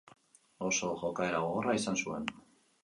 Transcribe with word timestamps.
Oso 0.69 0.89
jokaera 1.03 1.43
gogorra 1.45 1.79
izan 1.83 2.05
zuen. 2.05 2.29